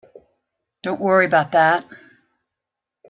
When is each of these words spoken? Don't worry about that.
Don't 0.81 0.99
worry 0.99 1.27
about 1.27 1.51
that. 1.51 1.85